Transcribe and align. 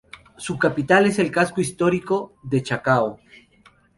Su 0.35 0.57
capital 0.57 1.05
es 1.05 1.19
el 1.19 1.29
casco 1.29 1.61
histórico 1.61 2.33
de 2.41 2.63
Chacao. 2.63 3.19